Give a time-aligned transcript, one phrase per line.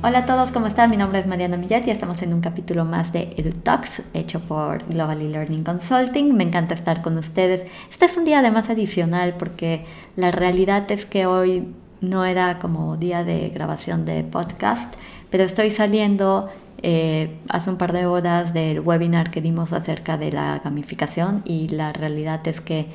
[0.00, 0.90] Hola a todos, ¿cómo están?
[0.90, 4.86] Mi nombre es Mariana Millet y estamos en un capítulo más de EduTalks hecho por
[4.86, 6.36] Global Learning Consulting.
[6.36, 7.66] Me encanta estar con ustedes.
[7.90, 9.84] Este es un día además adicional porque
[10.16, 14.94] la realidad es que hoy no era como día de grabación de podcast,
[15.30, 16.48] pero estoy saliendo
[16.80, 21.68] eh, hace un par de horas del webinar que dimos acerca de la gamificación y
[21.68, 22.86] la realidad es que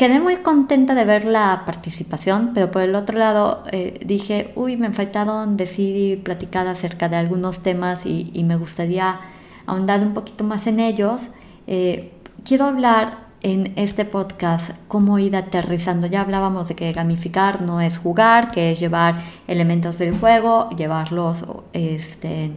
[0.00, 4.78] Quedé muy contenta de ver la participación, pero por el otro lado eh, dije, uy,
[4.78, 9.20] me faltaron decir y platicar acerca de algunos temas y, me gustaría
[9.66, 11.28] ahondar un poquito más en ellos.
[11.66, 12.14] Eh,
[12.46, 16.06] quiero hablar en este podcast cómo ir aterrizando.
[16.06, 19.16] Ya hablábamos de que gamificar no es jugar, que es llevar
[19.48, 21.44] elementos del juego, llevarlos
[21.74, 22.52] este,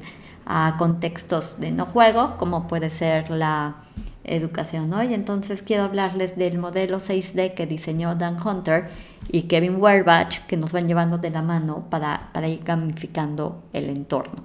[0.45, 3.83] a contextos de no juego, como puede ser la
[4.23, 5.03] educación ¿no?
[5.03, 8.89] Y entonces quiero hablarles del modelo 6D que diseñó Dan Hunter
[9.29, 13.89] y Kevin Werbach, que nos van llevando de la mano para, para ir gamificando el
[13.89, 14.35] entorno.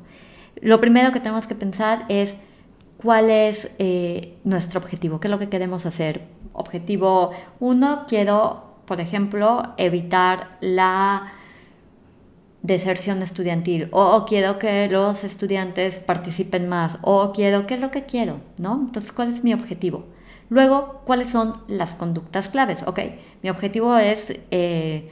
[0.61, 2.36] Lo primero que tenemos que pensar es
[2.97, 6.22] cuál es eh, nuestro objetivo, qué es lo que queremos hacer.
[6.53, 11.33] Objetivo 1, quiero, por ejemplo, evitar la
[12.62, 18.05] deserción estudiantil o, quiero que los estudiantes participen más o quiero, ¿qué es lo que
[18.05, 18.41] quiero?
[18.59, 18.75] ¿No?
[18.87, 20.06] Entonces, ¿cuál es mi objetivo?
[20.50, 22.83] Luego, ¿cuáles son las conductas claves?
[22.87, 23.00] Ok,
[23.42, 25.11] mi objetivo es, eh,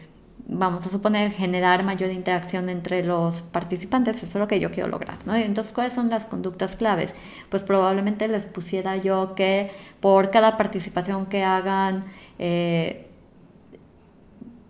[0.49, 4.89] vamos a suponer, generar mayor interacción entre los participantes, eso es lo que yo quiero
[4.89, 5.35] lograr, ¿no?
[5.35, 7.15] Entonces, ¿cuáles son las conductas claves?
[7.51, 12.05] Pues probablemente les pusiera yo que por cada participación que hagan,
[12.39, 13.06] eh,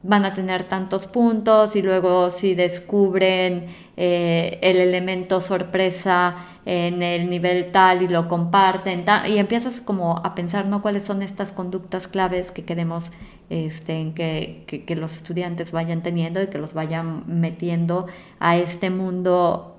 [0.06, 7.30] van a tener tantos puntos y luego si descubren eh, el elemento sorpresa en el
[7.30, 12.08] nivel tal y lo comparten y empiezas como a pensar no cuáles son estas conductas
[12.08, 13.12] claves que queremos
[13.50, 18.06] este, que, que los estudiantes vayan teniendo y que los vayan metiendo
[18.40, 19.76] a este mundo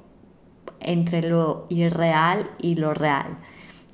[0.79, 3.37] entre lo irreal y lo real.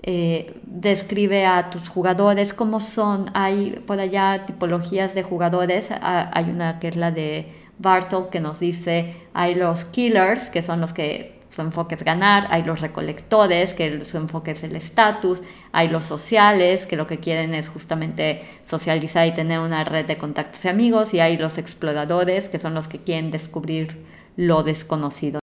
[0.06, 6.80] Eh, describe a tus jugadores, cómo son, hay por allá tipologías de jugadores, hay una
[6.80, 11.40] que es la de Bartol que nos dice, hay los killers, que son los que
[11.52, 15.42] su enfoque es ganar, hay los recolectores, que su enfoque es el estatus,
[15.72, 20.18] hay los sociales, que lo que quieren es justamente socializar y tener una red de
[20.18, 24.04] contactos y amigos, y hay los exploradores, que son los que quieren descubrir
[24.36, 25.40] lo desconocido.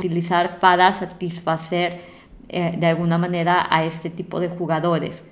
[0.00, 2.15] Utilizar para satisfacer
[2.48, 5.24] eh, de alguna manera a este tipo de jugadores.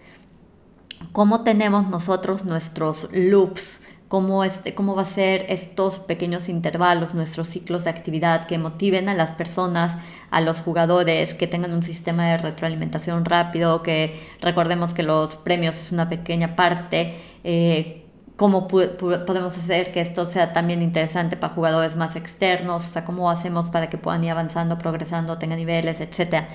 [1.13, 3.81] ¿Cómo tenemos nosotros nuestros loops?
[4.09, 9.09] ¿Cómo, este, ¿Cómo va a ser estos pequeños intervalos, nuestros ciclos de actividad que motiven
[9.09, 9.97] a las personas,
[10.31, 15.77] a los jugadores, que tengan un sistema de retroalimentación rápido, que recordemos que los premios
[15.77, 17.19] es una pequeña parte?
[17.45, 18.05] Eh,
[18.37, 23.31] cómo podemos hacer que esto sea también interesante para jugadores más externos, o sea, cómo
[23.31, 26.49] hacemos para que puedan ir avanzando, progresando, tengan niveles, etcétera.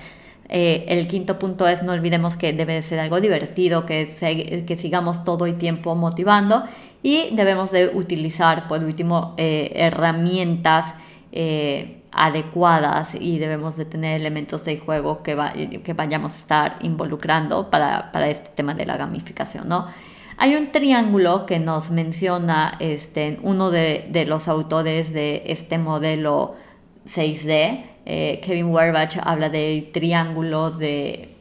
[0.49, 5.23] Eh, el quinto punto es no olvidemos que debe ser algo divertido, que, que sigamos
[5.23, 6.63] todo el tiempo motivando
[7.03, 10.93] y debemos de utilizar por último eh, herramientas
[11.31, 17.69] eh, adecuadas y debemos de tener elementos de juego que, que vayamos a estar involucrando
[17.69, 19.69] para, para, este tema de la gamificación.
[19.69, 19.87] ¿no?
[20.37, 26.55] Hay un triángulo que nos menciona este, uno de, de los autores de este modelo
[27.05, 31.35] 6D, eh, Kevin Werbach habla del triángulo de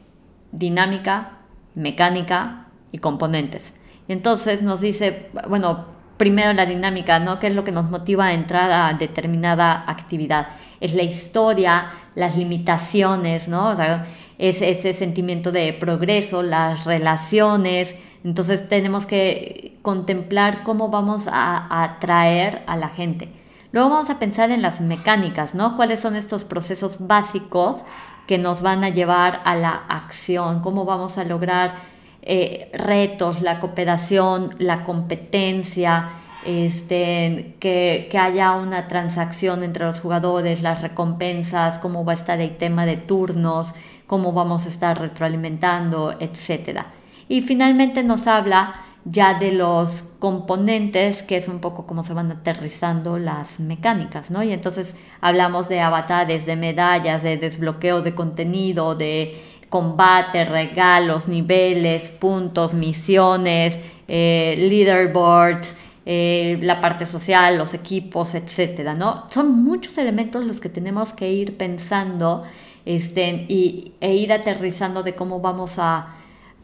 [0.51, 1.39] dinámica,
[1.75, 3.73] mecánica y componentes.
[4.07, 5.85] Entonces nos dice, bueno,
[6.17, 7.39] primero la dinámica, ¿no?
[7.39, 10.49] ¿Qué es lo que nos motiva a entrar a determinada actividad?
[10.81, 13.69] Es la historia, las limitaciones, ¿no?
[13.69, 14.05] O sea,
[14.37, 17.95] es ese sentimiento de progreso, las relaciones.
[18.23, 23.38] Entonces tenemos que contemplar cómo vamos a atraer a la gente.
[23.71, 25.75] Luego vamos a pensar en las mecánicas, ¿no?
[25.75, 27.83] ¿Cuáles son estos procesos básicos
[28.27, 30.61] que nos van a llevar a la acción?
[30.61, 31.75] ¿Cómo vamos a lograr
[32.23, 36.09] eh, retos, la cooperación, la competencia?
[36.45, 42.39] Este, que, que, haya una transacción entre los jugadores, las recompensas, cómo va a estar
[42.39, 43.73] el tema de turnos,
[44.07, 46.85] cómo vamos a estar retroalimentando, etc.
[47.27, 52.31] Y finalmente nos habla ya de los componentes, que es un poco como se van
[52.31, 54.43] aterrizando las mecánicas, ¿no?
[54.43, 62.09] Y entonces hablamos de avatares, de medallas, de desbloqueo de contenido, de combate, regalos, niveles,
[62.09, 69.25] puntos, misiones, eh, leaderboards, eh, la parte social, los equipos, etcétera, ¿no?
[69.31, 72.43] Son muchos elementos los que tenemos que ir pensando
[72.85, 76.15] este, y, e ir aterrizando de cómo vamos a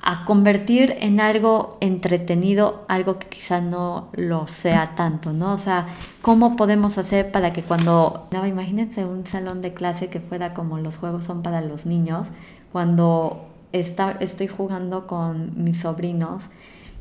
[0.01, 5.53] a convertir en algo entretenido, algo que quizá no lo sea tanto, ¿no?
[5.53, 5.88] O sea,
[6.21, 10.77] ¿cómo podemos hacer para que cuando, no, imagínense un salón de clase que fuera como
[10.77, 12.27] los juegos son para los niños,
[12.71, 16.45] cuando está, estoy jugando con mis sobrinos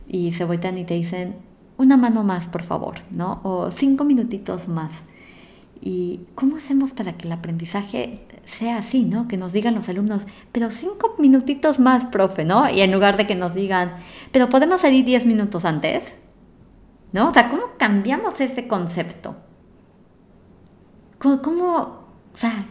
[0.08, 1.37] y se voltean y te dicen,
[1.76, 3.40] una mano más, por favor, ¿no?
[3.43, 5.02] O cinco minutitos más.
[5.87, 9.29] ¿Y cómo hacemos para que el aprendizaje sea así, ¿no?
[9.29, 12.71] Que nos digan los alumnos, pero cinco minutitos más, profe, ¿no?
[12.71, 13.99] Y en lugar de que nos digan,
[14.33, 16.15] pero podemos salir diez minutos antes,
[17.13, 17.29] ¿no?
[17.29, 19.37] O sea, ¿cómo cambiamos ese concepto?
[21.19, 22.65] ¿Cómo, o sea,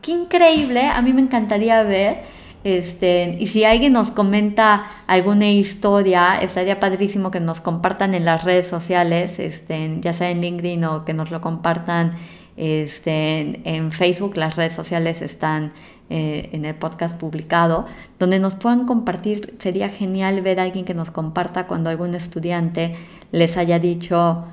[0.00, 2.22] qué increíble, a mí me encantaría ver,
[2.62, 8.44] este, y si alguien nos comenta alguna historia, estaría padrísimo que nos compartan en las
[8.44, 12.12] redes sociales, este, ya sea en LinkedIn o que nos lo compartan
[12.56, 15.72] este, en Facebook las redes sociales están
[16.10, 17.86] eh, en el podcast publicado,
[18.18, 19.56] donde nos puedan compartir.
[19.60, 22.96] Sería genial ver a alguien que nos comparta cuando algún estudiante
[23.30, 24.44] les haya dicho,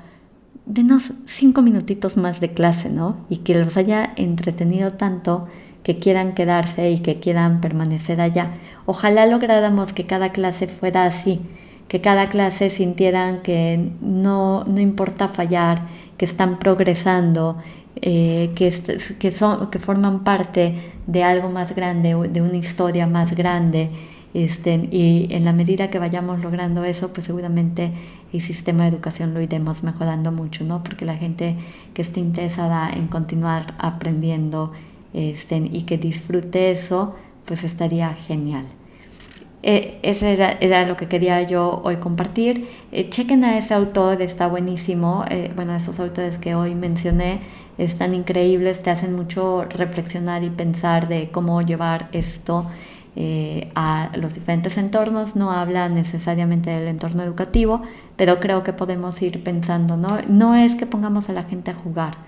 [0.64, 3.16] denos cinco minutitos más de clase, ¿no?
[3.28, 5.48] Y que los haya entretenido tanto
[5.82, 8.52] que quieran quedarse y que quieran permanecer allá.
[8.86, 11.40] Ojalá lográramos que cada clase fuera así,
[11.88, 17.56] que cada clase sintieran que no, no importa fallar, que están progresando,
[17.96, 18.72] eh, que,
[19.18, 23.90] que, son, que forman parte de algo más grande, de una historia más grande.
[24.32, 27.92] Este, y en la medida que vayamos logrando eso, pues seguramente
[28.32, 30.84] el sistema de educación lo iremos mejorando mucho, ¿no?
[30.84, 31.56] Porque la gente
[31.94, 34.72] que esté interesada en continuar aprendiendo
[35.12, 38.66] este, y que disfrute eso, pues estaría genial.
[39.62, 42.68] Eh, eso era, era, lo que quería yo hoy compartir.
[42.92, 45.24] Eh, chequen a ese autor, está buenísimo.
[45.28, 47.40] Eh, bueno, esos autores que hoy mencioné
[47.78, 52.66] están increíbles, te hacen mucho reflexionar y pensar de cómo llevar esto
[53.16, 55.36] eh, a los diferentes entornos.
[55.36, 57.82] No habla necesariamente del entorno educativo,
[58.16, 60.18] pero creo que podemos ir pensando, ¿no?
[60.28, 62.18] No es que pongamos a la gente a jugar,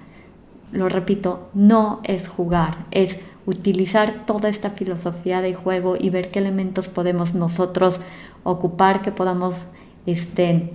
[0.72, 6.38] lo repito, no es jugar, es utilizar toda esta filosofía de juego y ver qué
[6.38, 8.00] elementos podemos nosotros
[8.44, 9.66] ocupar, que podamos
[10.06, 10.72] este,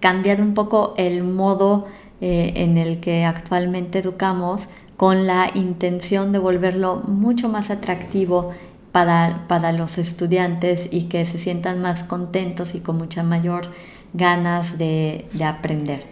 [0.00, 1.86] cambiar un poco el modo
[2.20, 8.52] eh, en el que actualmente educamos con la intención de volverlo mucho más atractivo
[8.92, 13.68] para, para los estudiantes y que se sientan más contentos y con mucha mayor
[14.12, 16.04] ganas de, de aprender.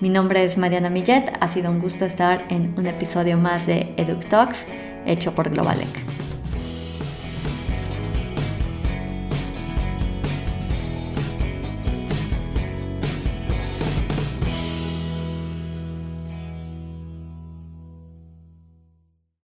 [0.00, 3.94] Mi nombre es Mariana Millet, ha sido un gusto estar en un episodio más de
[3.96, 4.66] EduCtalks
[5.06, 6.15] hecho por Globalec.